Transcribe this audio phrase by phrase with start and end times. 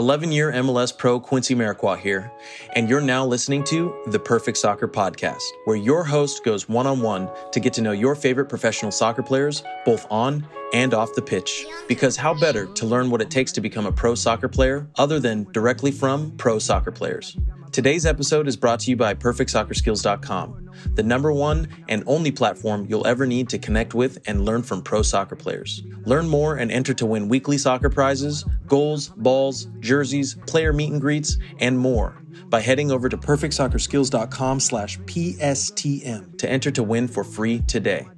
[0.00, 2.32] 11 year MLS pro Quincy Amarikwa here,
[2.74, 7.02] and you're now listening to the Perfect Soccer Podcast, where your host goes one on
[7.02, 11.20] one to get to know your favorite professional soccer players, both on and off the
[11.20, 11.66] pitch.
[11.86, 15.20] Because how better to learn what it takes to become a pro soccer player other
[15.20, 17.36] than directly from pro soccer players?
[17.72, 23.06] Today's episode is brought to you by PerfectSoccerSkills.com, the number one and only platform you'll
[23.06, 25.84] ever need to connect with and learn from pro soccer players.
[26.04, 31.00] Learn more and enter to win weekly soccer prizes, goals, balls, jerseys, player meet and
[31.00, 37.22] greets, and more by heading over to PerfectSoccerSkills.com slash PSTM to enter to win for
[37.22, 38.08] free today.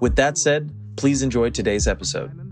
[0.00, 2.45] With that said, please enjoy today's episode.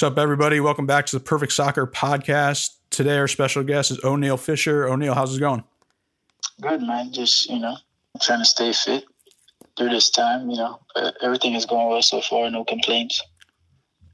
[0.00, 0.60] What's up, everybody?
[0.60, 2.76] Welcome back to the Perfect Soccer Podcast.
[2.88, 4.86] Today, our special guest is Oniel Fisher.
[4.86, 5.62] Oniel, how's it going?
[6.58, 7.12] Good, man.
[7.12, 7.76] Just, you know,
[8.18, 9.04] trying to stay fit
[9.76, 10.80] through this time, you know.
[11.20, 13.22] Everything is going well so far, no complaints.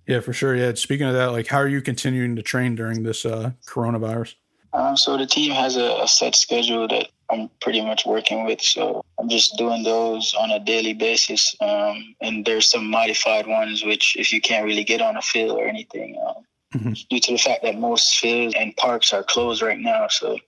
[0.08, 0.56] Yeah, for sure.
[0.56, 0.74] Yeah.
[0.74, 4.34] Speaking of that, like, how are you continuing to train during this uh, coronavirus?
[4.72, 8.60] Um, so the team has a, a set schedule that I'm pretty much working with.
[8.60, 11.54] So I'm just doing those on a daily basis.
[11.60, 15.58] Um, and there's some modified ones, which if you can't really get on a field
[15.58, 16.92] or anything, um, mm-hmm.
[17.10, 20.08] due to the fact that most fields and parks are closed right now.
[20.08, 20.38] So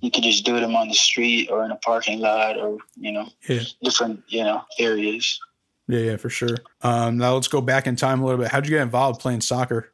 [0.00, 3.12] you could just do them on the street or in a parking lot or, you
[3.12, 3.62] know, yeah.
[3.82, 5.38] different, you know, areas.
[5.86, 6.56] Yeah, yeah, for sure.
[6.82, 8.50] Um, now let's go back in time a little bit.
[8.50, 9.92] How'd you get involved playing soccer?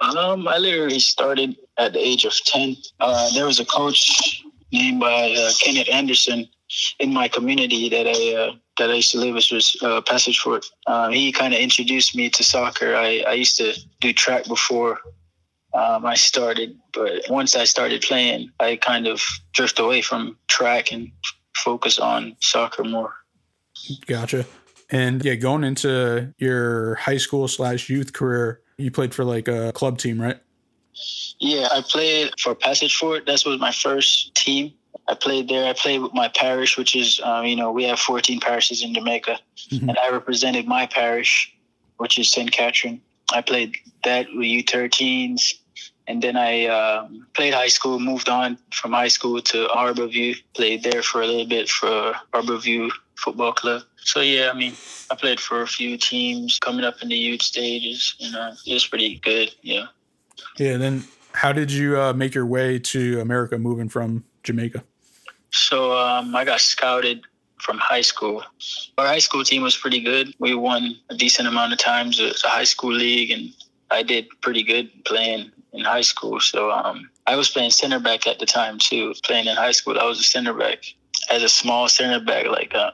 [0.00, 2.76] Um, I literally started at the age of 10.
[3.00, 6.48] Uh, there was a coach named by uh, Kenneth Anderson
[6.98, 10.38] in my community that I uh, that I used to live with was uh, Passage
[10.38, 10.66] Fort.
[10.86, 12.94] Um, he kind of introduced me to soccer.
[12.94, 15.00] I, I used to do track before
[15.72, 20.92] um, I started, but once I started playing, I kind of drift away from track
[20.92, 21.10] and
[21.54, 23.14] focus on soccer more.
[24.06, 24.44] Gotcha.
[24.90, 29.72] And yeah, going into your high school slash youth career, you played for like a
[29.72, 30.38] club team, right?
[31.38, 33.26] Yeah, I played for Passage Fort.
[33.26, 34.72] That was my first team.
[35.08, 35.66] I played there.
[35.66, 38.94] I played with my parish, which is, um, you know, we have 14 parishes in
[38.94, 39.38] Jamaica,
[39.70, 39.88] mm-hmm.
[39.88, 41.54] and I represented my parish,
[41.98, 42.50] which is St.
[42.50, 43.00] Catherine.
[43.32, 45.54] I played that with U13s,
[46.06, 47.98] and then I um, played high school.
[47.98, 50.34] Moved on from high school to Harbour View.
[50.54, 53.82] Played there for a little bit for Harbour View Football Club.
[53.98, 54.74] So yeah, I mean,
[55.10, 58.14] I played for a few teams coming up in the youth stages.
[58.18, 59.54] You know, it was pretty good.
[59.62, 59.86] Yeah.
[60.58, 60.76] Yeah.
[60.76, 64.82] Then how did you uh, make your way to America moving from Jamaica?
[65.50, 67.22] So um, I got scouted
[67.60, 68.42] from high school.
[68.98, 70.34] Our high school team was pretty good.
[70.38, 72.20] We won a decent amount of times.
[72.20, 73.50] It's a high school league, and
[73.90, 76.40] I did pretty good playing in high school.
[76.40, 79.14] So um, I was playing center back at the time too.
[79.24, 80.84] Playing in high school, I was a center back.
[81.30, 82.92] As a small center back, like uh,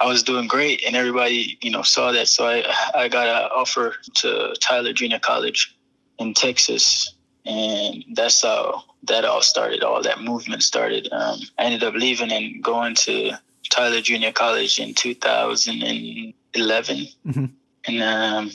[0.00, 2.28] I was doing great, and everybody, you know, saw that.
[2.28, 2.64] So I
[2.94, 5.75] I got an offer to Tyler Junior College
[6.18, 9.82] in Texas, and that's how that all started.
[9.82, 11.08] All that movement started.
[11.12, 13.32] Um, I ended up leaving and going to
[13.70, 17.44] Tyler Junior College in 2011, mm-hmm.
[17.86, 18.50] and um,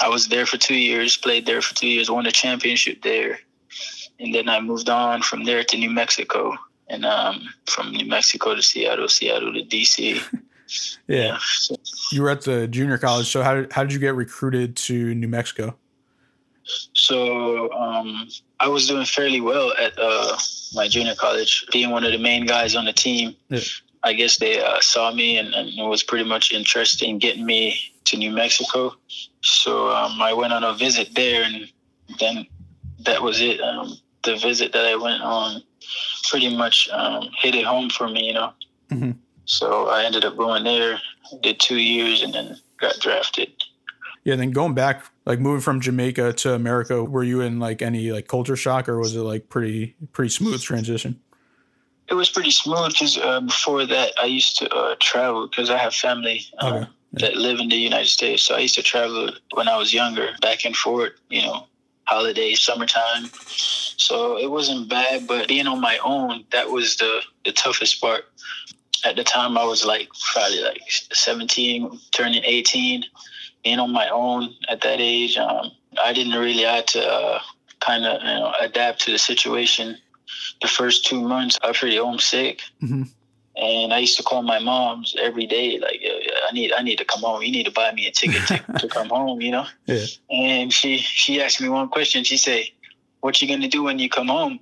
[0.00, 1.16] I was there for two years.
[1.16, 2.10] Played there for two years.
[2.10, 3.40] Won a championship there,
[4.20, 6.54] and then I moved on from there to New Mexico,
[6.88, 10.20] and um, from New Mexico to Seattle, Seattle to DC.
[11.06, 11.16] yeah.
[11.16, 11.76] yeah so,
[12.12, 13.26] you were at the junior college.
[13.26, 15.76] So how did, how did you get recruited to New Mexico?
[17.08, 18.28] So um,
[18.60, 20.36] I was doing fairly well at uh,
[20.74, 23.34] my junior college, being one of the main guys on the team.
[23.48, 23.60] Yeah.
[24.02, 27.80] I guess they uh, saw me and, and, was pretty much interested in getting me
[28.04, 28.94] to New Mexico.
[29.40, 31.72] So um, I went on a visit there, and
[32.20, 32.46] then
[33.06, 33.58] that was it.
[33.62, 33.94] Um,
[34.24, 35.62] the visit that I went on
[36.28, 38.52] pretty much um, hit it home for me, you know.
[38.90, 39.12] Mm-hmm.
[39.46, 41.00] So I ended up going there,
[41.40, 43.50] did two years, and then got drafted.
[44.24, 48.10] Yeah, then going back, like moving from Jamaica to America, were you in like any
[48.10, 51.20] like culture shock, or was it like pretty pretty smooth transition?
[52.08, 55.76] It was pretty smooth because uh, before that, I used to uh, travel because I
[55.76, 56.78] have family um, okay.
[57.12, 57.28] yeah.
[57.28, 58.42] that live in the United States.
[58.42, 61.12] So I used to travel when I was younger, back and forth.
[61.28, 61.66] You know,
[62.04, 63.28] holidays, summertime.
[63.98, 68.24] So it wasn't bad, but being on my own, that was the the toughest part.
[69.04, 70.82] At the time, I was like probably like
[71.12, 73.04] 17, turning 18
[73.68, 75.70] being on my own at that age, um,
[76.02, 77.40] I didn't really have to uh,
[77.80, 79.98] kind of you know, adapt to the situation.
[80.62, 82.62] The first two months, I was pretty homesick.
[82.82, 83.02] Mm-hmm.
[83.56, 86.00] And I used to call my moms every day, like,
[86.48, 87.42] I need, I need to come home.
[87.42, 89.66] You need to buy me a ticket to, to come home, you know.
[89.84, 90.06] Yeah.
[90.30, 92.24] And she, she asked me one question.
[92.24, 92.62] She said,
[93.20, 94.60] what you gonna do when you come home?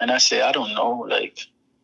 [0.00, 1.04] And I said, I don't know.
[1.06, 1.38] Like,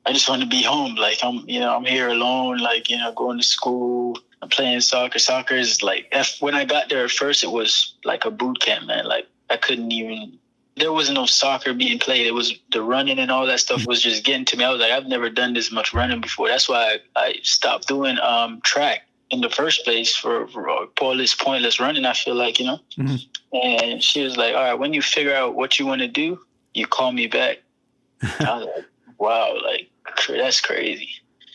[0.07, 0.95] I just want to be home.
[0.95, 2.59] Like, I'm, you know, I'm here alone.
[2.59, 4.17] Like, you know, going to school.
[4.45, 5.19] I'm playing soccer.
[5.19, 8.61] Soccer is like, if, when I got there at first, it was like a boot
[8.61, 9.07] camp, man.
[9.07, 10.39] Like, I couldn't even.
[10.77, 12.27] There was no soccer being played.
[12.27, 14.65] It was the running and all that stuff was just getting to me.
[14.65, 16.49] I was like, I've never done this much running before.
[16.49, 21.17] That's why I, I stopped doing um, track in the first place for, for all
[21.17, 22.05] this pointless running.
[22.05, 22.81] I feel like you know.
[22.99, 23.57] Mm-hmm.
[23.57, 26.39] And she was like, "All right, when you figure out what you want to do,
[26.75, 27.63] you call me back."
[28.23, 28.85] I was like,
[29.17, 29.89] "Wow, like
[30.29, 31.09] that's crazy."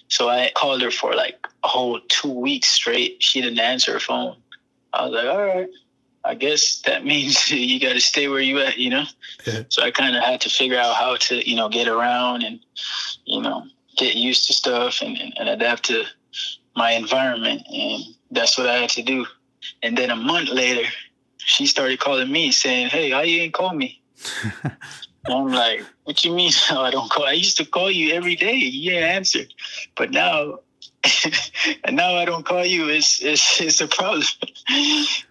[0.10, 3.22] So I called her for like a whole two weeks straight.
[3.24, 4.36] She didn't answer her phone.
[4.92, 5.70] I was like, "All right."
[6.26, 9.06] I guess that means you got to stay where you at, you know.
[9.46, 9.64] Yeah.
[9.70, 12.60] So I kind of had to figure out how to, you know, get around and,
[13.26, 13.66] you know,
[13.98, 16.04] get used to stuff and, and, and adapt to
[16.76, 19.26] my environment, and that's what I had to do.
[19.84, 20.88] And then a month later,
[21.38, 24.02] she started calling me saying, "Hey, how you ain't call me?"
[25.28, 26.52] I'm like, "What you mean?
[26.70, 27.26] No, I don't call.
[27.26, 28.56] I used to call you every day.
[28.56, 29.42] You didn't answer,
[29.96, 30.60] but now."
[31.86, 32.90] and now I don't call you.
[32.90, 34.24] It's it's, it's a problem.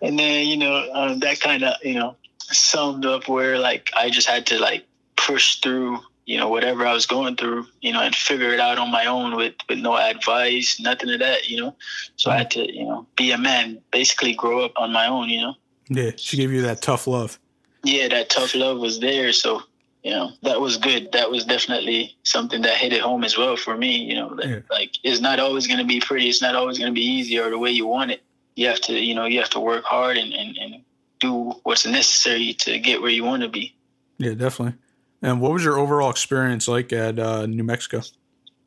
[0.01, 4.09] and then you know um, that kind of you know summed up where like I
[4.09, 4.87] just had to like
[5.17, 8.77] push through you know, whatever I was going through, you know, and figure it out
[8.77, 11.75] on my own with, with no advice, nothing of that, you know.
[12.17, 15.31] So I had to, you know, be a man, basically grow up on my own,
[15.31, 15.55] you know.
[15.89, 17.39] Yeah, she gave you that tough love.
[17.83, 19.33] Yeah, that tough love was there.
[19.33, 19.63] So,
[20.09, 21.13] you know, that was good.
[21.13, 24.49] That was definitely something that hit it home as well for me, you know, that,
[24.49, 24.61] yeah.
[24.71, 26.31] like it's not always going to be pretty.
[26.31, 28.23] It's not always going to be easy or the way you want it.
[28.55, 30.77] You have to, you know, you have to work hard and, and, and
[31.21, 33.77] do what's necessary to get where you want to be.
[34.17, 34.79] Yeah, definitely.
[35.21, 38.01] And what was your overall experience like at uh, New Mexico?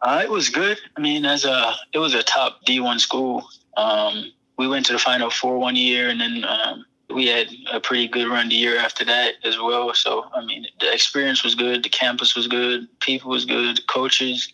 [0.03, 0.77] Uh, it was good.
[0.95, 3.47] I mean, as a it was a top D1 school.
[3.77, 7.79] Um, we went to the Final Four one year, and then um, we had a
[7.79, 9.93] pretty good run the year after that as well.
[9.93, 11.83] So, I mean, the experience was good.
[11.83, 12.87] The campus was good.
[12.99, 13.85] People was good.
[13.87, 14.53] Coaches,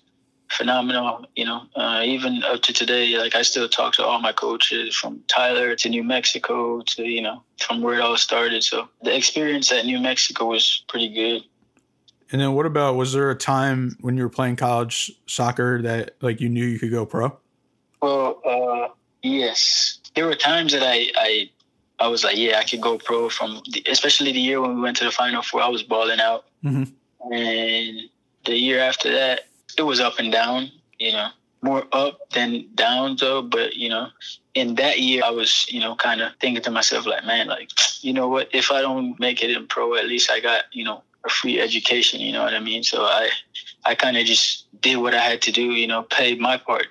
[0.49, 1.25] phenomenal.
[1.35, 4.95] You know, uh, even up to today, like I still talk to all my coaches
[4.95, 8.63] from Tyler to New Mexico to you know from where it all started.
[8.63, 11.43] So the experience at New Mexico was pretty good.
[12.31, 16.15] And then what about was there a time when you were playing college soccer that
[16.21, 17.37] like you knew you could go pro?
[18.01, 18.93] Well, uh,
[19.23, 19.99] yes.
[20.15, 21.49] There were times that I, I
[21.99, 24.81] I was like, yeah, I could go pro from the, especially the year when we
[24.81, 26.45] went to the final four, I was balling out.
[26.63, 27.33] Mm-hmm.
[27.33, 28.09] And
[28.45, 29.41] the year after that,
[29.77, 31.29] it was up and down, you know,
[31.61, 33.41] more up than down though.
[33.41, 34.07] But, you know,
[34.53, 37.71] in that year, I was, you know, kind of thinking to myself, like, man, like,
[38.01, 40.83] you know what, if I don't make it in pro, at least I got, you
[40.83, 42.19] know, a free education.
[42.19, 42.83] You know what I mean?
[42.83, 43.29] So I,
[43.85, 45.71] I kind of just did what I had to do.
[45.71, 46.87] You know, paid my part,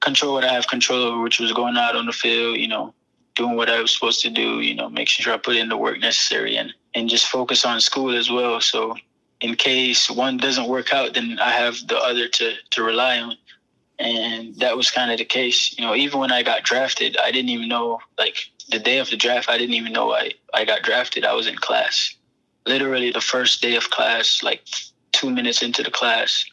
[0.00, 2.58] control what I have control over, which was going out on the field.
[2.58, 2.94] You know,
[3.34, 4.60] doing what I was supposed to do.
[4.60, 7.80] You know, making sure I put in the work necessary and and just focus on
[7.80, 8.60] school as well.
[8.60, 8.96] So
[9.40, 13.36] in case one doesn't work out, then I have the other to to rely on.
[13.98, 15.76] And that was kind of the case.
[15.78, 18.36] You know, even when I got drafted, I didn't even know like
[18.70, 21.24] the day of the draft, I didn't even know I, I got drafted.
[21.24, 22.16] I was in class
[22.66, 24.62] literally the first day of class, like
[25.12, 26.44] two minutes into the class,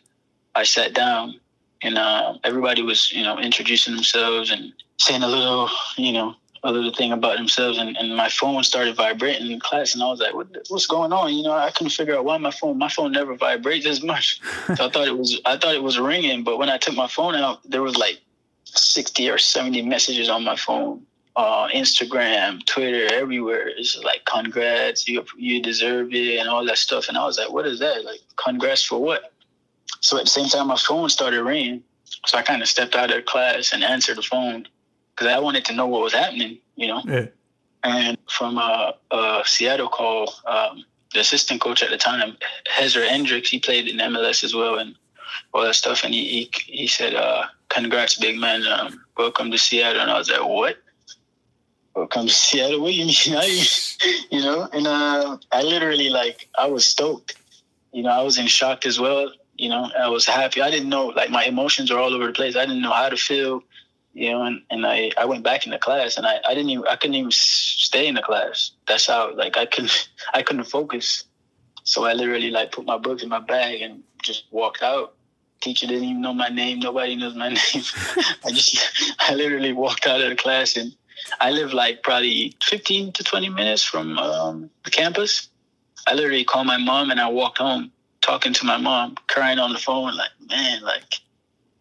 [0.56, 1.40] I sat down
[1.82, 6.72] and uh, everybody was, you know, introducing themselves and saying a little, you know, a
[6.72, 7.78] little thing about themselves.
[7.78, 11.13] And, and my phone started vibrating in class, and I was like, what, "What's going
[11.13, 12.78] on?" You know, I couldn't figure out why my phone.
[12.78, 14.42] My phone never vibrates as much.
[14.75, 16.44] so I thought it was, I thought it was ringing.
[16.44, 18.20] But when I took my phone out, there was like
[18.66, 21.06] sixty or seventy messages on my phone
[21.39, 23.70] uh, Instagram, Twitter, everywhere.
[23.70, 27.08] It's like congrats, you you deserve it, and all that stuff.
[27.08, 28.04] And I was like, what is that?
[28.04, 29.32] Like congrats for what?
[30.01, 31.82] So at the same time, my phone started ringing.
[32.25, 34.68] So I kind of stepped out of class and answered the phone
[35.20, 37.02] because I wanted to know what was happening, you know.
[37.06, 37.26] Yeah.
[37.84, 42.38] And from a, a Seattle call, um, the assistant coach at the time,
[42.80, 44.96] Ezra Hendricks, he played in MLS as well and
[45.54, 46.04] all that stuff.
[46.06, 48.66] And he he, he said, uh, "Congrats, big man.
[48.66, 50.78] Um, welcome to Seattle." And I was like, "What?"
[52.12, 52.82] come to Seattle.
[52.82, 53.66] What do you mean?
[54.32, 57.36] You know, and uh, I literally like I was stoked.
[57.92, 59.34] You know, I was in shock as well.
[59.58, 60.62] You know, I was happy.
[60.62, 62.56] I didn't know like my emotions were all over the place.
[62.56, 63.64] I didn't know how to feel.
[64.20, 66.72] You know, and, and I, I went back in the class and I, I didn't
[66.72, 68.72] even I couldn't even stay in the class.
[68.86, 71.24] That's how like I couldn't I couldn't focus.
[71.86, 75.14] So I literally like put my books in my bag and just walked out.
[75.62, 76.80] Teacher didn't even know my name.
[76.80, 77.58] Nobody knows my name.
[78.46, 80.94] I just I literally walked out of the class and
[81.40, 85.48] I live like probably 15 to 20 minutes from um, the campus.
[86.08, 89.72] I literally called my mom and I walked home talking to my mom, crying on
[89.72, 91.22] the phone, like, man, like,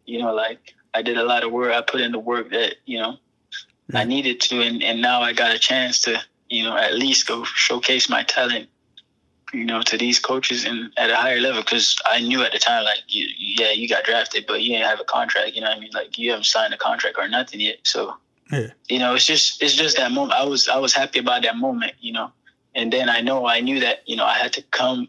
[0.06, 1.72] you know, like I did a lot of work.
[1.72, 3.96] I put in the work that, you know, mm-hmm.
[3.96, 4.60] I needed to.
[4.62, 8.24] And, and now I got a chance to, you know, at least go showcase my
[8.24, 8.68] talent
[9.52, 12.58] you know, to these coaches and at a higher level because I knew at the
[12.58, 15.54] time, like, you, yeah, you got drafted, but you didn't have a contract.
[15.54, 15.90] You know what I mean?
[15.94, 17.78] Like, you haven't signed a contract or nothing yet.
[17.84, 18.14] So,
[18.52, 18.68] Yeah.
[18.88, 20.38] you know, it's just it's just that moment.
[20.38, 22.30] I was I was happy about that moment, you know.
[22.74, 25.08] And then I know I knew that you know I had to come,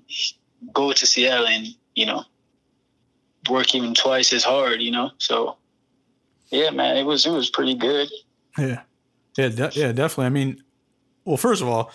[0.71, 2.23] go to Seattle and you know,
[3.49, 5.11] work even twice as hard, you know.
[5.17, 5.57] So,
[6.51, 8.09] yeah, man, it was it was pretty good.
[8.57, 8.81] Yeah.
[9.37, 9.49] Yeah.
[9.49, 9.91] De- yeah.
[9.91, 10.25] Definitely.
[10.25, 10.63] I mean,
[11.25, 11.91] well, first of all,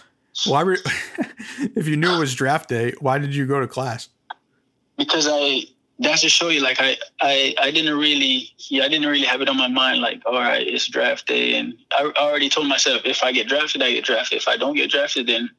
[0.47, 0.79] why were
[1.77, 4.09] if you knew it was draft day, why did you go to class?
[4.97, 5.63] because I
[5.99, 9.41] that's to show you like I, I I didn't really yeah I didn't really have
[9.43, 13.03] it on my mind like all right it's draft day and I already told myself
[13.05, 15.51] if I get drafted I get drafted if I don't get drafted then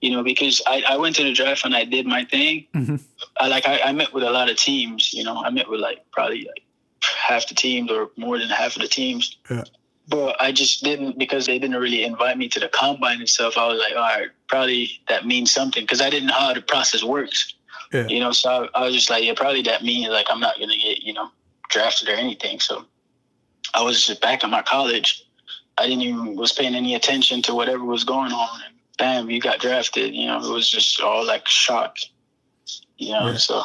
[0.00, 3.00] you know because I, I went to the draft and I did my thing Mhm.
[3.40, 5.80] I like I, I met with a lot of teams you know I met with
[5.80, 6.63] like probably like
[7.16, 9.64] half the teams or more than half of the teams Yeah.
[10.08, 13.56] but I just didn't because they didn't really invite me to the combine and stuff
[13.56, 16.62] I was like all right probably that means something because I didn't know how the
[16.62, 17.54] process works
[17.92, 18.06] Yeah.
[18.08, 20.58] you know, so I, I was just like, yeah, probably that means like I'm not
[20.58, 21.28] gonna get, you know,
[21.70, 22.58] drafted or anything.
[22.60, 22.84] So
[23.72, 25.22] I was just back in my college.
[25.78, 28.60] I didn't even was paying any attention to whatever was going on.
[28.66, 30.14] And bam, you got drafted.
[30.14, 31.96] You know, it was just all like shock.
[32.98, 33.36] You know, Yeah.
[33.38, 33.62] so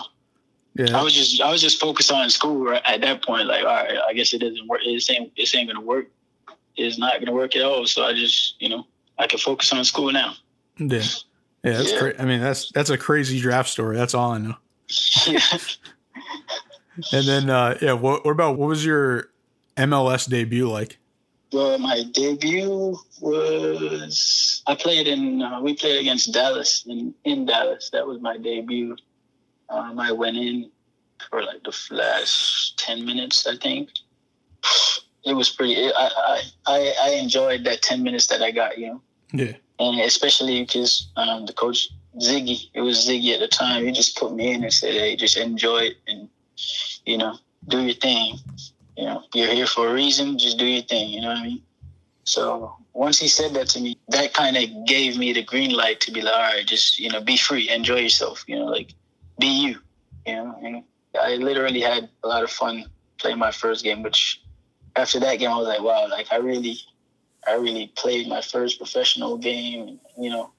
[0.93, 3.47] I was just I was just focused on school right at that point.
[3.47, 4.81] Like, all right, I guess it doesn't work.
[4.85, 6.07] This ain't this ain't gonna work.
[6.77, 7.85] It's not gonna work at all.
[7.85, 8.85] So I just, you know,
[9.17, 10.33] I can focus on school now.
[10.77, 11.01] Yeah.
[11.63, 11.73] Yeah.
[11.73, 11.99] That's Yeah.
[11.99, 12.15] great.
[12.19, 13.97] I mean, that's that's a crazy draft story.
[13.97, 14.55] That's all I know.
[17.13, 17.93] And then, uh, yeah.
[17.93, 19.29] What, what about what was your
[19.77, 20.97] MLS debut like?
[21.51, 27.89] Well, my debut was I played in uh, we played against Dallas in in Dallas.
[27.91, 28.97] That was my debut.
[29.69, 30.71] Um, I went in
[31.29, 33.89] for like the last ten minutes, I think.
[35.25, 35.75] It was pretty.
[35.75, 39.01] I I I, I enjoyed that ten minutes that I got, you know,
[39.33, 39.53] Yeah.
[39.79, 43.85] and especially because um, the coach Sigi, it was Sigi at the time.
[43.85, 46.29] He just put me in and said, "Hey, just enjoy it and
[47.05, 48.39] you know do your thing."
[48.99, 50.37] you know, you're here for a reason.
[50.37, 51.09] Just do your thing.
[51.09, 51.61] You know what I mean?
[52.25, 56.01] So once he said that to me, that kind of gave me the green light
[56.01, 58.43] to be like, all right, just you know, be free, enjoy yourself.
[58.45, 58.93] You know, like
[59.39, 59.79] be you.
[60.25, 60.83] You know, and
[61.19, 62.85] I literally had a lot of fun
[63.17, 64.03] playing my first game.
[64.03, 64.41] Which
[64.95, 66.77] after that game, I was like, wow, like I really,
[67.47, 69.99] I really played my first professional game.
[70.17, 70.51] You know,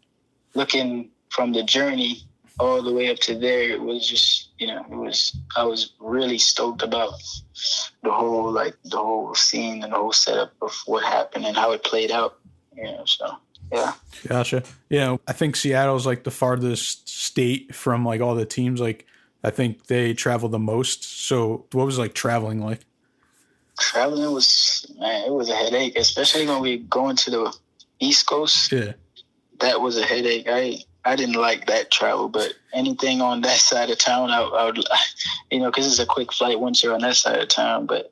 [0.54, 2.22] looking from the journey
[2.58, 5.36] all the way up to there, it was just, you know, it was.
[5.56, 7.14] I was really stoked about
[8.02, 11.72] the whole like the whole scene and the whole setup of what happened and how
[11.72, 12.38] it played out.
[12.76, 13.36] You know, so
[13.72, 13.92] yeah.
[14.26, 14.62] Gotcha.
[14.88, 18.80] Yeah, I think Seattle's like the farthest state from like all the teams.
[18.80, 19.06] Like,
[19.42, 21.04] I think they travel the most.
[21.26, 22.80] So, what was like traveling like?
[23.78, 27.56] Traveling was man, it was a headache, especially when we going to the
[27.98, 28.70] East Coast.
[28.72, 28.92] Yeah,
[29.60, 30.46] That was a headache.
[30.48, 34.64] I I didn't like that travel, but anything on that side of town, I, I
[34.66, 34.78] would,
[35.50, 37.86] you know, because it's a quick flight once you're on that side of town.
[37.86, 38.10] But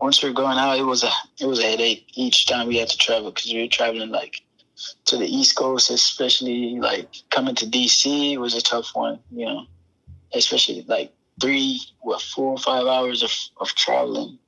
[0.00, 2.88] once we're going out, it was a it was a headache each time we had
[2.88, 4.42] to travel because we were traveling like
[5.06, 9.66] to the East Coast, especially like coming to DC was a tough one, you know,
[10.34, 14.38] especially like three, what, four or five hours of, of traveling,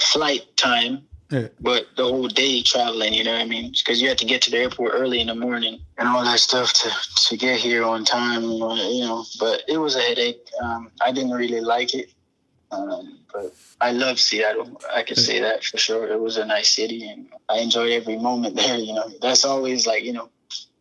[0.00, 1.48] flight time, Yeah.
[1.60, 3.72] but the whole day traveling, you know what I mean?
[3.72, 6.38] Because you had to get to the airport early in the morning and all that
[6.38, 6.90] stuff to,
[7.28, 10.48] to get here on time, you know, but it was a headache.
[10.62, 12.10] Um, I didn't really like it.
[12.74, 14.80] Um, but I love Seattle.
[14.94, 16.06] I can say that for sure.
[16.08, 18.76] It was a nice city, and I enjoyed every moment there.
[18.78, 20.28] You know, that's always like you know,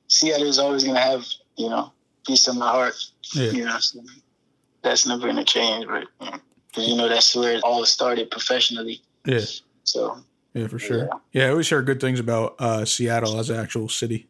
[0.07, 1.25] Seattle is always gonna have
[1.57, 1.91] you know
[2.27, 2.95] piece of my heart.
[3.33, 3.51] Yeah.
[3.51, 3.99] You know, so
[4.81, 5.87] that's never gonna change.
[5.87, 6.39] But you know,
[6.73, 9.01] 'cause, you know that's where it all started professionally.
[9.25, 9.41] yeah,
[9.83, 10.17] So
[10.53, 11.09] yeah, for sure.
[11.31, 14.27] Yeah, I always hear good things about uh, Seattle as an actual city.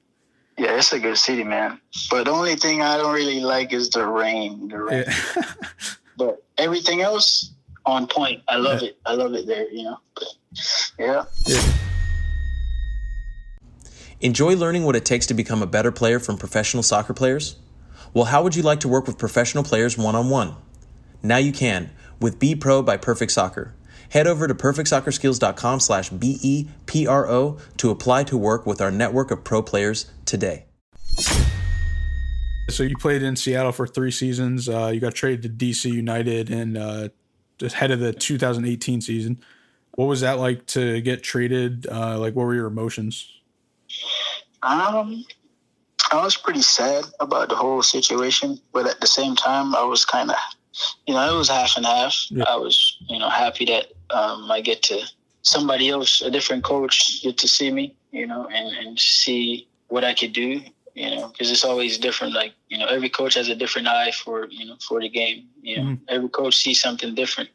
[0.57, 1.79] yeah, it's a good city, man.
[2.09, 4.67] But the only thing I don't really like is the rain.
[4.69, 5.03] The rain.
[5.07, 5.43] Yeah,
[6.17, 7.51] But everything else
[7.85, 8.41] on point.
[8.47, 8.97] I love it.
[9.05, 9.69] I love it there.
[9.71, 9.99] You know.
[10.15, 10.27] But,
[10.99, 11.23] yeah.
[14.21, 17.57] Enjoy learning what it takes to become a better player from professional soccer players?
[18.13, 20.55] Well, how would you like to work with professional players one on one?
[21.21, 21.89] Now you can
[22.21, 23.73] with Be Pro by Perfect Soccer.
[24.09, 29.61] Head over to perfectsoccerskills.com slash B-E-P-R-O to apply to work with our network of pro
[29.61, 30.65] players today.
[32.69, 34.69] So you played in Seattle for three seasons.
[34.69, 37.09] Uh, you got traded to DC United and uh,
[37.57, 39.39] just head of the 2018 season.
[39.95, 41.87] What was that like to get traded?
[41.87, 43.29] Uh, like, what were your emotions?
[44.63, 45.25] Um,
[46.11, 50.05] I was pretty sad about the whole situation, but at the same time, I was
[50.05, 50.37] kind of,
[51.05, 52.15] you know, it was half and half.
[52.29, 52.45] Yeah.
[52.47, 54.99] I was, you know, happy that um, I get to
[55.43, 60.03] somebody else, a different coach, get to see me, you know, and, and see what
[60.03, 60.61] I could do
[60.93, 62.33] you know, because it's always different.
[62.33, 65.47] Like, you know, every coach has a different eye for, you know, for the game.
[65.61, 66.03] You know, mm-hmm.
[66.07, 67.49] every coach sees something different.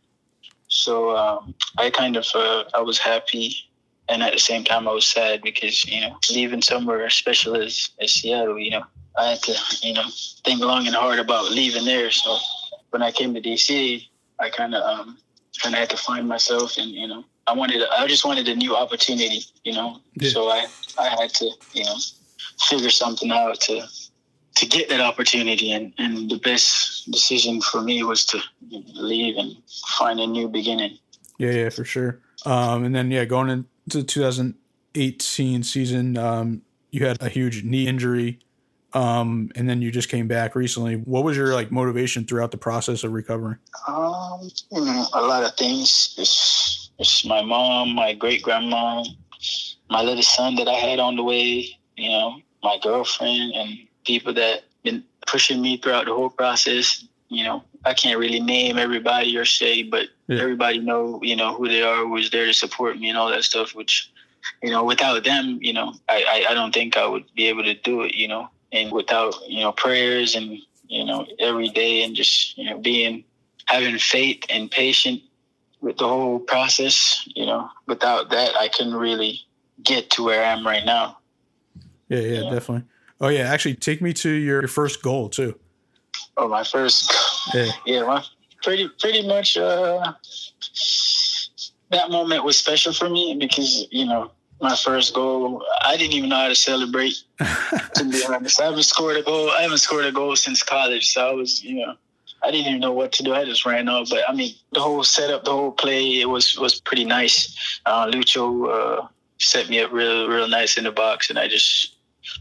[0.68, 3.54] So um, I kind of, uh, I was happy.
[4.08, 7.54] And at the same time, I was sad because, you know, leaving somewhere as special
[7.56, 8.84] as, as Seattle, you know,
[9.18, 10.04] I had to, you know,
[10.44, 12.10] think long and hard about leaving there.
[12.10, 12.38] So
[12.90, 14.06] when I came to DC,
[14.38, 15.18] I kind of, um,
[15.62, 18.54] kind of had to find myself and, you know, I wanted, I just wanted a
[18.54, 20.00] new opportunity, you know.
[20.14, 20.30] Yeah.
[20.30, 20.66] So I,
[20.98, 21.96] I had to, you know,
[22.60, 23.86] figure something out to
[24.56, 25.70] to get that opportunity.
[25.70, 29.56] And, and the best decision for me was to leave and
[29.98, 30.98] find a new beginning.
[31.38, 32.20] Yeah yeah for sure.
[32.44, 37.86] Um, and then yeah going into the 2018 season um, you had a huge knee
[37.86, 38.40] injury.
[38.94, 40.94] Um, and then you just came back recently.
[40.94, 43.58] What was your like motivation throughout the process of recovering?
[43.86, 46.14] Um, you know, a lot of things.
[46.16, 49.04] It's, it's my mom my great grandma
[49.90, 54.32] my little son that i had on the way you know my girlfriend and people
[54.34, 57.04] that been pushing me throughout the whole process.
[57.28, 60.40] You know, I can't really name everybody or say, but yeah.
[60.40, 63.44] everybody know, you know, who they are, was there to support me and all that
[63.44, 64.10] stuff, which,
[64.62, 67.64] you know, without them, you know, I, I, I don't think I would be able
[67.64, 70.56] to do it, you know, and without, you know, prayers and,
[70.88, 73.24] you know, every day and just, you know, being,
[73.66, 75.20] having faith and patience
[75.82, 79.42] with the whole process, you know, without that, I couldn't really
[79.82, 81.17] get to where I am right now.
[82.08, 82.84] Yeah, yeah, yeah, definitely.
[83.20, 85.58] Oh yeah, actually, take me to your first goal too.
[86.36, 87.12] Oh, my first.
[87.54, 88.24] Yeah, yeah, my
[88.62, 89.56] pretty pretty much.
[89.56, 90.12] Uh,
[91.90, 95.64] that moment was special for me because you know my first goal.
[95.82, 97.14] I didn't even know how to celebrate.
[97.94, 99.50] to be honest, I haven't scored a goal.
[99.50, 101.94] I haven't scored a goal since college, so I was you know.
[102.40, 103.34] I didn't even know what to do.
[103.34, 104.10] I just ran off.
[104.10, 107.80] But I mean, the whole setup, the whole play, it was was pretty nice.
[107.84, 111.96] Uh, Lucho uh, set me up real real nice in the box, and I just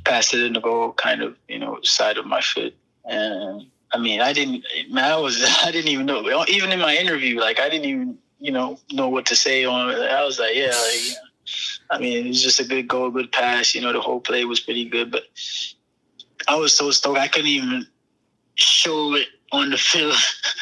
[0.05, 2.75] passed it in the goal, kind of, you know, side of my foot.
[3.05, 6.95] And I mean, I didn't, man, I was, I didn't even know, even in my
[6.95, 9.89] interview, like, I didn't even, you know, know what to say on.
[9.89, 11.17] I was like, yeah, like,
[11.89, 13.73] I mean, it was just a good goal, good pass.
[13.73, 15.23] You know, the whole play was pretty good, but
[16.47, 17.17] I was so stoked.
[17.17, 17.87] I couldn't even
[18.55, 20.15] show it on the field.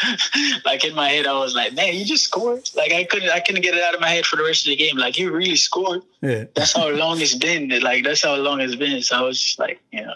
[0.66, 2.70] like in my head, I was like, man, you just scored.
[2.76, 4.72] Like I couldn't, I couldn't get it out of my head for the rest of
[4.72, 4.98] the game.
[4.98, 6.04] Like you really scored.
[6.22, 6.46] Yeah.
[6.54, 7.70] That's how long it's been.
[7.82, 9.02] Like that's how long it's been.
[9.02, 10.14] So I was just like, you know,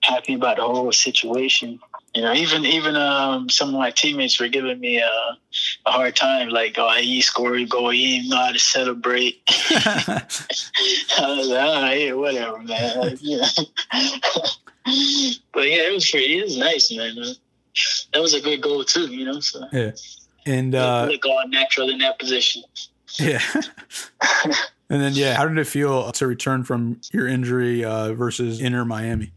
[0.00, 1.80] happy about the whole situation.
[2.14, 5.34] You know, even even um, some of my teammates were giving me uh,
[5.86, 7.90] a hard time, like, "Oh, he scored goal.
[7.90, 10.24] He didn't know how to celebrate." I
[11.20, 13.46] was like, "Oh, yeah, whatever, man." Like, yeah.
[15.52, 16.38] but yeah, it was pretty.
[16.38, 17.14] It was nice, man
[18.12, 19.40] that was a good goal too, you know.
[19.40, 19.92] So yeah,
[20.46, 22.62] and uh, look all natural in that position.
[23.18, 23.40] Yeah.
[24.90, 28.84] and then yeah, how did it feel to return from your injury uh, versus Inter
[28.84, 29.32] Miami?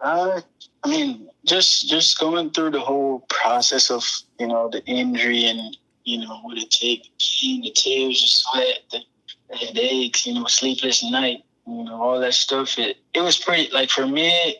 [0.00, 0.40] Uh,
[0.84, 4.04] I mean, just just going through the whole process of
[4.38, 7.08] you know the injury and you know what it takes,
[7.40, 9.00] the tears, the sweat, the,
[9.50, 12.78] the headaches, you know, sleepless night, you know, all that stuff.
[12.78, 14.56] It it was pretty like for me,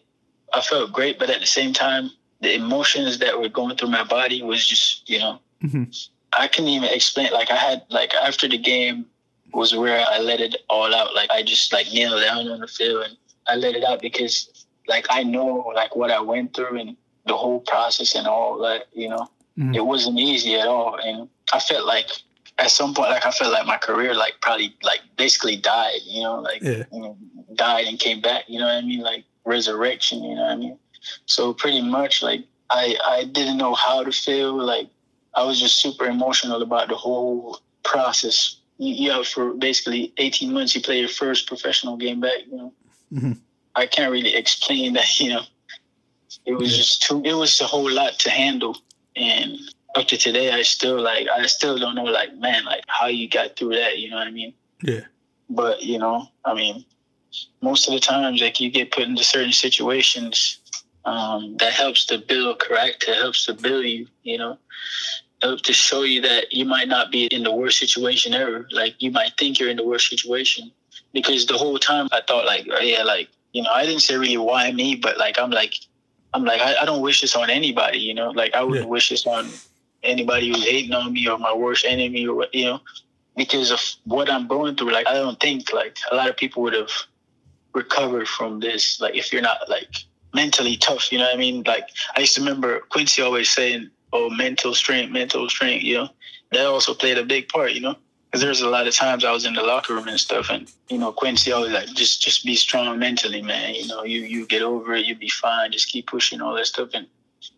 [0.53, 4.05] I felt great, but at the same time, the emotions that were going through my
[4.05, 5.85] body was just, you know, mm-hmm.
[6.39, 7.33] I couldn't even explain.
[7.33, 9.07] Like I had, like after the game
[9.53, 11.15] was where I let it all out.
[11.15, 13.17] Like I just like kneeled down on the field and
[13.49, 16.97] I let it out because like I know like what I went through and
[17.27, 19.75] the whole process and all that, you know, mm-hmm.
[19.75, 20.99] it wasn't easy at all.
[21.03, 22.09] And I felt like
[22.59, 26.23] at some point, like I felt like my career, like probably like basically died, you
[26.23, 26.85] know, like yeah.
[26.93, 27.17] you know,
[27.55, 29.01] died and came back, you know what I mean?
[29.01, 30.79] Like resurrection, you know what I mean?
[31.27, 34.55] So pretty much like I I didn't know how to feel.
[34.55, 34.89] Like
[35.35, 38.57] I was just super emotional about the whole process.
[38.79, 42.41] You, know, for basically 18 months, you play your first professional game back.
[42.47, 42.73] You know,
[43.11, 43.33] mm-hmm.
[43.75, 45.07] I can't really explain that.
[45.21, 45.43] You know,
[46.45, 46.79] it was yeah.
[46.79, 47.23] just too.
[47.25, 48.77] It was a whole lot to handle,
[49.15, 49.59] and
[49.95, 51.27] up to today, I still like.
[51.35, 53.99] I still don't know, like, man, like how you got through that.
[53.99, 54.53] You know what I mean?
[54.83, 55.07] Yeah.
[55.49, 56.85] But you know, I mean,
[57.63, 60.61] most of the times, like you get put into certain situations
[61.07, 64.59] um, that helps to build character, helps to build you, you know,
[65.41, 68.67] help to show you that you might not be in the worst situation ever.
[68.73, 70.71] Like you might think you're in the worst situation
[71.13, 74.17] because the whole time I thought like, oh, yeah, like, you know, I didn't say
[74.17, 75.75] really why me, but like, I'm like,
[76.35, 78.91] I'm like, I, I don't wish this on anybody, you know, like I wouldn't yeah.
[78.91, 79.49] wish this on
[80.03, 82.81] anybody who's hating on me or my worst enemy or, you know,
[83.37, 84.93] because of what I'm going through.
[84.93, 86.91] Like, I don't think like a lot of people would have
[87.75, 89.01] recovered from this.
[89.01, 91.11] Like, if you're not like, mentally tough.
[91.13, 91.63] You know what I mean?
[91.67, 96.09] Like I used to remember Quincy always saying, "Oh, mental strength, mental strength." You know,
[96.53, 97.73] that also played a big part.
[97.73, 100.21] You know, Because there's a lot of times I was in the locker room and
[100.21, 103.75] stuff, and you know Quincy always like just just be strong mentally, man.
[103.75, 105.73] You know, you you get over it, you'll be fine.
[105.73, 107.07] Just keep pushing all that stuff, and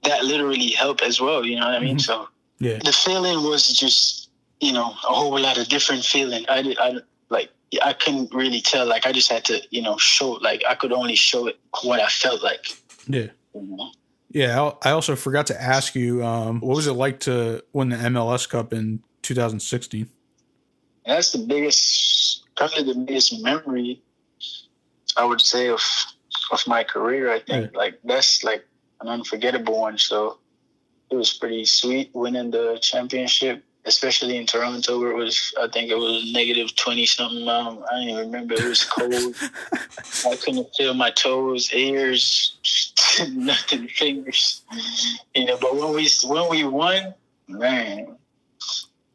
[0.05, 1.45] that literally helped as well.
[1.45, 1.97] You know what I mean?
[1.97, 2.03] Mhm.
[2.03, 2.29] So
[2.61, 2.79] Yeah.
[2.85, 4.29] the feeling was just
[4.61, 6.45] you know a whole lot of different feeling.
[6.49, 6.97] I did I
[7.31, 7.51] like
[7.83, 8.87] I couldn't really tell.
[8.87, 12.01] Like I just had to you know show like I could only show it what
[12.01, 12.67] I felt like.
[13.07, 13.27] Yeah.
[13.55, 13.91] Know?
[14.31, 14.73] Yeah.
[14.83, 18.49] I also forgot to ask you, um, what was it like to win the MLS
[18.49, 20.09] Cup in 2016?
[21.09, 24.03] that's the biggest probably the biggest memory
[25.17, 25.81] I would say of
[26.53, 27.33] of my career.
[27.33, 28.67] I think like that's like
[29.01, 29.99] an unforgettable one.
[29.99, 30.39] So
[31.11, 35.91] it was pretty sweet winning the championship, especially in Toronto where it was I think
[35.91, 37.49] it was negative twenty something.
[37.49, 38.55] Um, I don't even remember.
[38.55, 39.35] It was cold.
[40.27, 42.57] I couldn't feel my toes, ears,
[43.33, 44.63] nothing, fingers.
[45.35, 47.15] You know, but when we when we won,
[47.49, 48.17] man,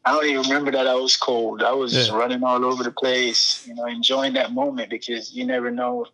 [0.04, 1.62] I don't even remember that I was cold.
[1.62, 5.46] I was just running all over the place, you know, enjoying that moment because you
[5.46, 6.06] never know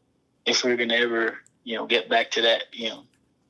[0.46, 3.02] if we're gonna ever, you know, get back to that, you know,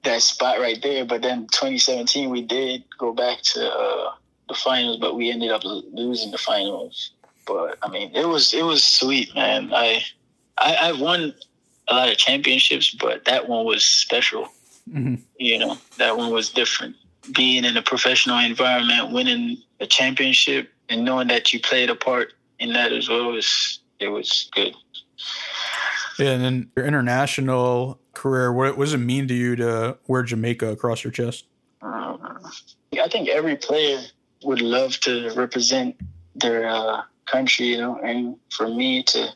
[0.05, 1.05] that spot right there.
[1.05, 4.13] But then 2017, we did go back to uh,
[4.51, 7.13] the finals, but we ended up losing the finals.
[7.47, 9.73] But I mean, it was it was sweet, man.
[9.73, 10.03] I
[10.59, 11.35] I, I won
[11.89, 14.49] a lot of championships, but that one was special
[14.91, 16.97] hmm you know that one was different
[17.35, 22.33] being in a professional environment winning a championship and knowing that you played a part
[22.59, 24.75] in that as well was it was good
[26.19, 26.31] Yeah.
[26.33, 30.69] And then your international career, what, what does it mean to you to wear Jamaica
[30.69, 31.45] across your chest?
[31.83, 32.19] um,
[33.01, 34.01] i think every player
[34.43, 35.97] would love to represent
[36.35, 39.29] their uh, country you know and for me to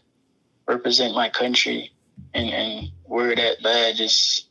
[0.67, 1.91] represent my country
[2.33, 4.47] and, and wear that badge is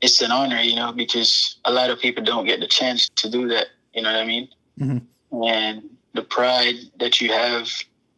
[0.00, 3.30] it's an honor you know because a lot of people don't get the chance to
[3.30, 4.48] do that you know what i mean?
[4.78, 5.02] Mhm.
[5.44, 5.82] and
[6.14, 7.68] the pride that you have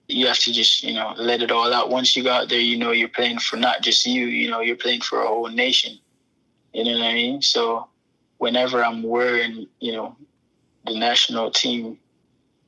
[0.08, 1.88] you have to just you know let it all out.
[1.90, 4.60] Once you go out there you know you're playing for not just you you know
[4.60, 5.98] you're playing for a whole nation.
[6.72, 7.40] You know what i mean?
[7.40, 7.88] So
[8.38, 10.16] whenever i'm wearing you know
[10.86, 11.98] the national team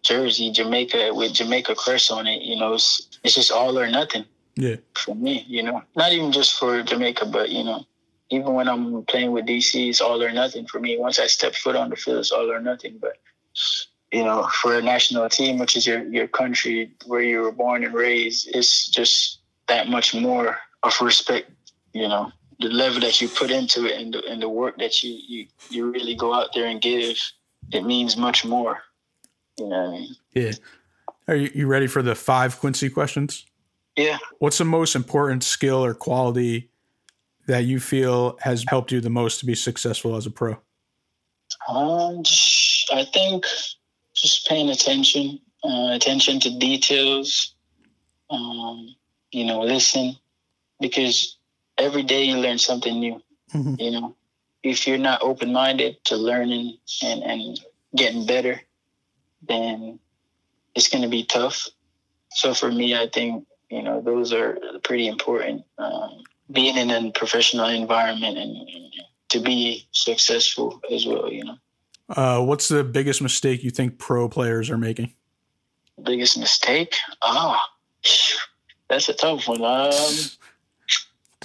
[0.03, 4.25] jersey jamaica with jamaica crest on it you know it's, it's just all or nothing
[4.57, 4.77] Yeah.
[4.95, 5.83] for me you know.
[5.97, 7.85] Not even just for jamaica but you know
[8.31, 10.97] even when i'm playing with dc it's all or nothing for me.
[10.99, 12.99] Once i step foot on the field it's all or nothing.
[13.01, 13.17] But
[14.13, 17.85] you know, for a national team, which is your, your country where you were born
[17.85, 21.51] and raised, it's just that much more of respect,
[21.93, 25.03] you know, the level that you put into it and the, and the work that
[25.03, 27.17] you, you, you really go out there and give,
[27.73, 28.83] it means much more.
[29.59, 30.17] You know what I mean?
[30.35, 30.53] Yeah.
[31.29, 33.47] Are you, you ready for the five Quincy questions?
[33.97, 34.19] Yeah.
[34.39, 36.71] What's the most important skill or quality
[37.47, 40.53] that you feel has helped you the most to be successful as a pro?
[41.69, 42.23] Um,
[42.93, 43.47] I think
[44.15, 47.55] just paying attention, uh, attention to details.
[48.31, 48.95] Um,
[49.31, 50.17] you know, listen,
[50.81, 51.39] because
[51.79, 53.23] every day you learn something new.
[53.55, 53.81] Mhm.
[53.81, 54.17] You know,
[54.71, 57.61] if you're not open minded to learning and and
[57.95, 58.61] getting better,
[59.43, 59.99] then
[60.75, 61.69] it's going to be tough.
[62.33, 65.65] So for me, I think you know those are pretty important.
[65.79, 68.93] Um, being in a professional environment and, and
[69.31, 71.33] to be successful as well.
[71.33, 71.57] You know.
[72.09, 75.13] Uh, what's the biggest mistake you think pro players are making?
[76.03, 76.95] biggest mistake?
[77.23, 77.59] Oh,
[78.89, 79.63] that's a tough one.
[79.63, 79.91] Um,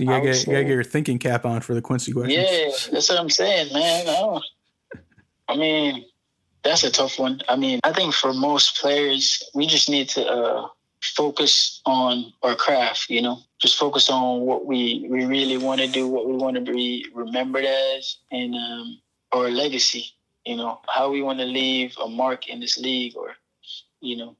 [0.05, 2.31] You gotta, get, you gotta get your thinking cap on for the Quincy question.
[2.31, 4.05] yeah, that's what I'm saying, man.
[4.07, 4.41] Oh,
[5.47, 6.05] I mean,
[6.63, 7.41] that's a tough one.
[7.49, 10.67] I mean, I think for most players, we just need to uh,
[11.01, 13.09] focus on our craft.
[13.09, 16.55] You know, just focus on what we we really want to do, what we want
[16.55, 19.01] to be remembered as, and um,
[19.33, 20.05] our legacy.
[20.45, 23.35] You know, how we want to leave a mark in this league, or
[23.99, 24.35] you know,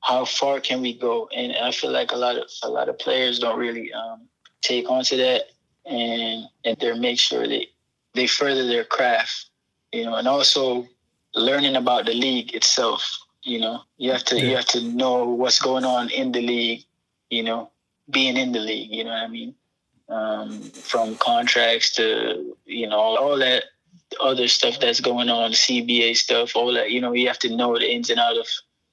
[0.00, 1.28] how far can we go?
[1.34, 4.28] And I feel like a lot of a lot of players don't really um,
[4.62, 5.42] take onto that,
[5.86, 7.68] and and they make sure they
[8.14, 9.50] they further their craft,
[9.92, 10.86] you know, and also
[11.34, 13.18] learning about the league itself.
[13.42, 16.84] You know, you have to you have to know what's going on in the league.
[17.30, 17.70] You know,
[18.10, 18.90] being in the league.
[18.90, 19.54] You know what I mean?
[20.08, 23.64] Um, from contracts to you know all, all that
[24.20, 26.90] other stuff that's going on, CBA stuff, all that.
[26.90, 28.46] You know, you have to know the ins and out of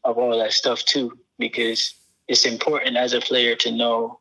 [0.03, 1.93] of all that stuff too, because
[2.27, 4.19] it's important as a player to know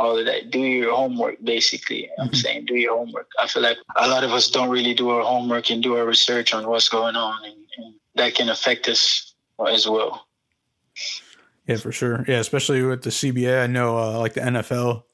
[0.00, 0.50] all of that.
[0.50, 2.08] Do your homework, basically.
[2.18, 2.36] I'm Mhm.
[2.42, 3.28] saying do your homework.
[3.38, 6.06] I feel like a lot of us don't really do our homework and do our
[6.06, 9.34] research on what's going on, and, and that can affect us
[9.68, 10.26] as well.
[11.66, 12.24] Yeah, for sure.
[12.26, 13.62] Yeah, especially with the CBA.
[13.62, 15.04] I know, uh, like the NFL,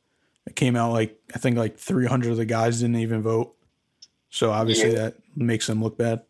[0.47, 3.55] it came out like I think like 300 of the guys didn't even vote.
[4.31, 5.01] So obviously Yeah.
[5.11, 6.23] that makes them look bad.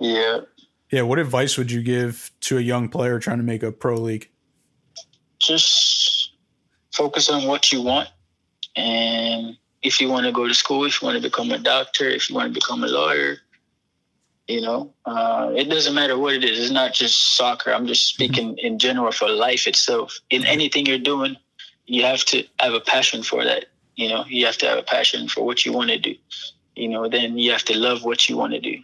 [0.00, 0.40] Yeah,
[0.90, 3.94] Yeah, what advice would you give to a young player trying to make a pro
[3.96, 4.28] league?
[5.38, 6.11] Just
[6.92, 8.08] focus on what you want.
[8.76, 12.08] And if you want to go to school, if you want to become a doctor,
[12.08, 13.38] if you want to become a lawyer,
[14.48, 16.58] you know, uh, it doesn't matter what it is.
[16.58, 17.72] It's not just soccer.
[17.72, 20.18] I'm just speaking in general for life itself.
[20.30, 21.36] In anything you're doing,
[21.86, 23.66] you have to have a passion for that.
[23.96, 26.14] You know, you have to have a passion for what you want to do.
[26.74, 28.78] You know, then you have to love what you want to do.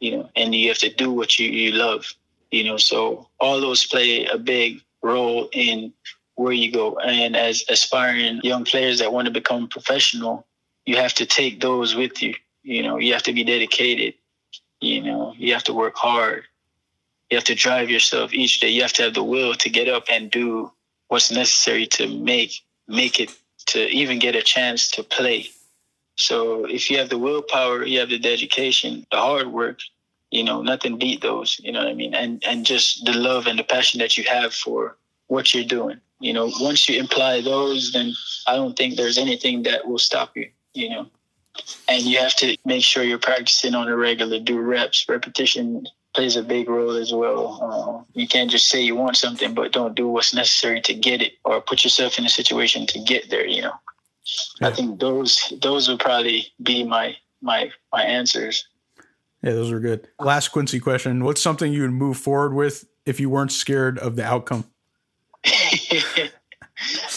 [0.00, 2.12] You know, and you have to do what you, you love.
[2.50, 5.92] You know, so all those play a big role in
[6.36, 6.98] where you go.
[6.98, 10.46] And as aspiring young players that want to become professional,
[10.84, 12.34] you have to take those with you.
[12.62, 14.14] You know, you have to be dedicated.
[14.80, 16.44] You know, you have to work hard.
[17.30, 18.68] You have to drive yourself each day.
[18.68, 20.70] You have to have the will to get up and do
[21.08, 22.52] what's necessary to make
[22.86, 23.34] make it
[23.66, 25.48] to even get a chance to play.
[26.16, 29.80] So if you have the willpower, you have the dedication, the hard work,
[30.30, 32.14] you know, nothing beat those, you know what I mean?
[32.14, 34.96] And and just the love and the passion that you have for
[35.28, 36.00] what you're doing.
[36.20, 38.14] You know, once you imply those, then
[38.46, 41.06] I don't think there's anything that will stop you, you know.
[41.88, 45.86] And you have to make sure you're practicing on a regular, do reps, repetition
[46.16, 47.60] plays a big role as well.
[47.62, 51.20] Uh, you can't just say you want something, but don't do what's necessary to get
[51.20, 53.46] it, or put yourself in a situation to get there.
[53.46, 53.72] You know,
[54.60, 54.68] yeah.
[54.68, 58.66] I think those those would probably be my my my answers.
[59.42, 60.08] Yeah, those are good.
[60.18, 64.16] Last Quincy question: What's something you would move forward with if you weren't scared of
[64.16, 64.64] the outcome?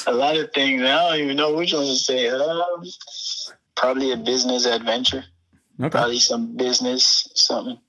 [0.08, 0.82] A lot of things.
[0.82, 2.30] I don't even know which one to say.
[2.30, 2.84] Um,
[3.76, 5.24] probably a business adventure.
[5.80, 5.90] Okay.
[5.90, 7.80] Probably some business something.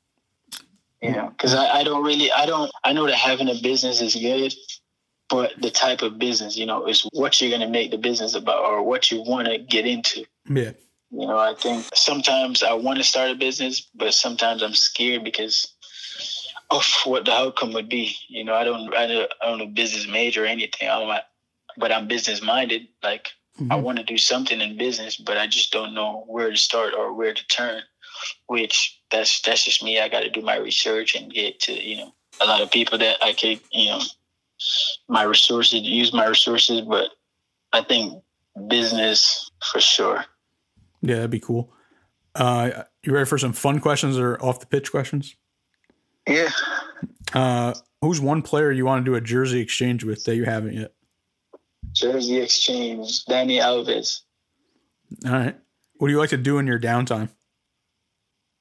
[1.03, 4.03] You know, because I, I don't really, I don't, I know that having a business
[4.03, 4.55] is good,
[5.31, 8.35] but the type of business, you know, is what you're going to make the business
[8.35, 10.25] about or what you want to get into.
[10.47, 10.73] Yeah.
[11.11, 15.25] You know, I think sometimes I want to start a business, but sometimes I'm scared
[15.25, 15.75] because
[16.71, 18.17] of what the outcome would be.
[18.29, 20.89] You know, I don't, I don't, I don't business major or anything.
[20.89, 21.21] I'm,
[21.77, 22.89] but I'm business minded.
[23.03, 23.73] Like mm-hmm.
[23.73, 26.95] I want to do something in business, but I just don't know where to start
[26.95, 27.83] or where to turn.
[28.47, 29.99] Which that's that's just me.
[29.99, 32.99] I got to do my research and get to you know a lot of people
[32.99, 34.01] that I could you know
[35.09, 37.11] my resources use my resources, but
[37.73, 38.23] I think
[38.69, 40.25] business for sure.
[41.01, 41.73] Yeah, that'd be cool.
[42.35, 45.35] Uh, you ready for some fun questions or off the pitch questions?
[46.27, 46.51] Yeah.
[47.33, 50.75] Uh, who's one player you want to do a jersey exchange with that you haven't
[50.75, 50.93] yet?
[51.93, 54.21] Jersey exchange, Dani Alves.
[55.27, 55.57] All right.
[55.97, 57.29] What do you like to do in your downtime?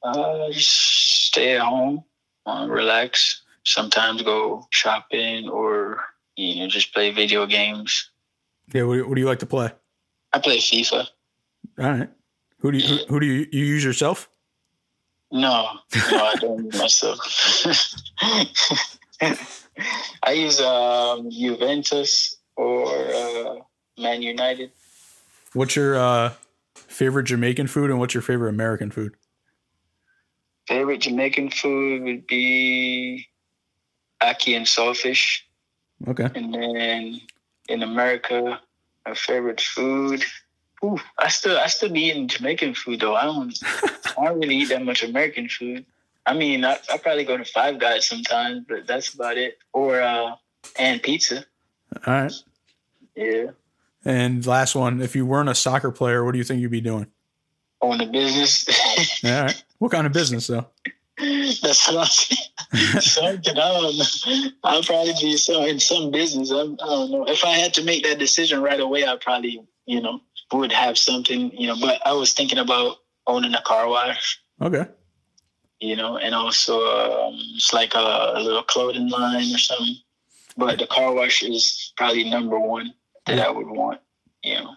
[0.04, 2.04] Uh, stay at home,
[2.46, 3.44] uh, relax.
[3.66, 6.02] Sometimes go shopping or
[6.36, 8.10] you know just play video games.
[8.74, 8.84] Yeah.
[8.84, 9.72] What, what do you like to play?
[10.34, 11.08] I play FIFA.
[11.80, 12.10] All right.
[12.60, 14.30] Who do you who, who do you, you use yourself?
[15.32, 15.68] No,
[16.12, 17.20] no, I don't myself.
[20.24, 23.56] I use um, Juventus or uh,
[23.98, 24.72] Man United.
[25.54, 26.34] What's your uh,
[26.74, 29.16] favorite Jamaican food and what's your favorite American food?
[30.68, 33.28] Favorite Jamaican food would be
[34.22, 35.42] ackee and saltfish.
[36.08, 36.30] Okay.
[36.36, 37.22] And then
[37.68, 38.60] in America,
[39.06, 40.24] my favorite food.
[40.84, 43.16] Ooh, I still I still be eating Jamaican food though.
[43.16, 43.54] I don't
[44.18, 45.86] I don't really eat that much American food.
[46.26, 49.58] I mean, I, I probably go to Five Guys sometimes, but that's about it.
[49.74, 50.36] Or uh,
[50.78, 51.46] and pizza.
[52.06, 52.34] All right.
[53.16, 53.52] Yeah.
[54.06, 56.82] And last one, if you weren't a soccer player, what do you think you'd be
[56.82, 57.08] doing?
[57.82, 58.66] Own a business.
[59.26, 59.64] All right.
[59.80, 60.68] What kind of business though?
[61.18, 63.02] That's what I'm saying.
[63.02, 64.52] Something I don't know.
[64.64, 66.52] I'll probably be so in some business.
[66.52, 67.26] I, I don't know.
[67.28, 70.98] If I had to make that decision right away, I'd probably, you know, would have
[70.98, 71.76] something, you know.
[71.80, 74.40] But I was thinking about owning a car wash.
[74.62, 74.86] Okay.
[75.80, 79.96] You know, and also um, it's like a, a little clothing line or something.
[80.58, 82.94] But the car wash is probably number one
[83.26, 84.02] that I would want.
[84.44, 84.76] You know.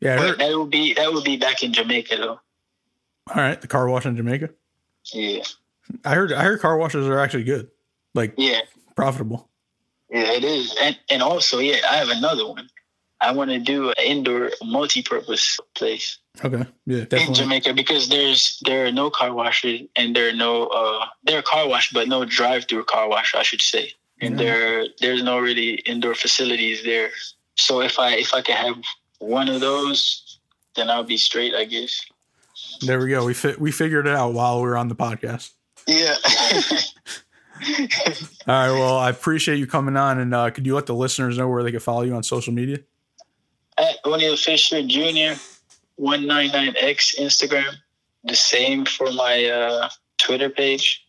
[0.00, 2.40] Yeah, but that would be that would be back in Jamaica though.
[3.28, 4.50] All right, the car wash in Jamaica.
[5.12, 5.42] Yeah.
[6.04, 7.70] I heard I heard car washes are actually good,
[8.14, 8.60] like yeah,
[8.94, 9.48] profitable.
[10.10, 12.68] Yeah, it is, and and also yeah, I have another one.
[13.20, 16.18] I want to do an indoor multi-purpose place.
[16.44, 17.26] Okay, yeah, definitely.
[17.26, 21.38] in Jamaica because there's there are no car washes and there are no uh there
[21.38, 25.38] are car wash but no drive-through car wash I should say, and there there's no
[25.38, 27.10] really indoor facilities there.
[27.56, 28.76] So if I if I could have
[29.18, 30.38] one of those,
[30.74, 32.04] then I'll be straight, I guess.
[32.82, 33.24] There we go.
[33.24, 35.52] We fi- we figured it out while we were on the podcast.
[35.86, 36.14] Yeah.
[38.46, 38.70] All right.
[38.70, 41.62] Well, I appreciate you coming on, and uh, could you let the listeners know where
[41.62, 42.80] they can follow you on social media?
[43.78, 45.38] At Oniel Fisher Jr.
[45.96, 47.74] one nine nine X Instagram.
[48.24, 51.06] The same for my uh, Twitter page.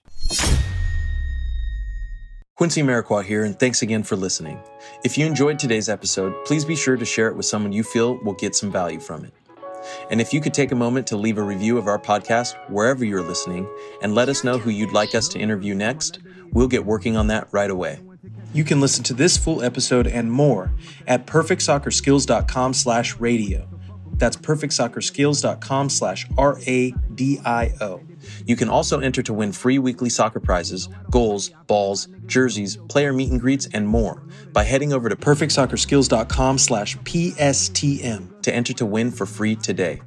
[2.55, 4.59] Quincy Amarikwa here, and thanks again for listening.
[5.03, 8.17] If you enjoyed today's episode, please be sure to share it with someone you feel
[8.23, 9.33] will get some value from it.
[10.09, 13.05] And if you could take a moment to leave a review of our podcast wherever
[13.05, 13.69] you're listening
[14.01, 16.19] and let us know who you'd like us to interview next,
[16.51, 17.99] we'll get working on that right away.
[18.53, 20.71] You can listen to this full episode and more
[21.05, 23.67] at perfectsoccerskills.com slash radio.
[24.13, 28.01] That's perfectsoccerskills.com slash R-A-D-I-O.
[28.45, 33.31] You can also enter to win free weekly soccer prizes, goals, balls, jerseys, player meet
[33.31, 39.11] and greets, and more by heading over to perfectsoccerskills.com slash PSTM to enter to win
[39.11, 40.01] for free today.